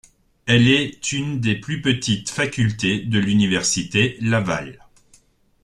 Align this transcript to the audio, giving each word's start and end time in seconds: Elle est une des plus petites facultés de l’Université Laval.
Elle 0.47 0.67
est 0.67 1.11
une 1.11 1.39
des 1.39 1.55
plus 1.55 1.83
petites 1.83 2.31
facultés 2.31 3.01
de 3.01 3.19
l’Université 3.19 4.17
Laval. 4.19 4.79